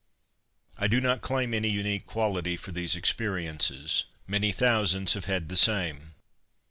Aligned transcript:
__I 0.83 0.89
do 0.89 0.99
not 0.99 1.21
claim 1.21 1.53
any 1.53 1.67
unique 1.69 2.07
quality 2.07 2.57
for 2.57 2.71
these 2.71 2.95
experiences. 2.95 4.05
Many 4.25 4.51
thousands 4.51 5.13
have 5.13 5.25
had 5.25 5.47
the 5.47 5.55
same. 5.55 6.15